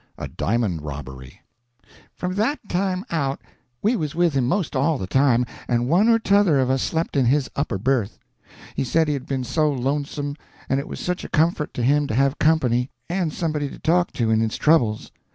[0.17, 1.43] A DIAMOND ROBBERY
[2.15, 3.39] From that time out,
[3.83, 7.15] we was with him 'most all the time, and one or t'other of us slept
[7.15, 8.17] in his upper berth.
[8.73, 10.37] He said he had been so lonesome,
[10.67, 14.11] and it was such a comfort to him to have company, and somebody to talk
[14.13, 15.11] to in his troubles.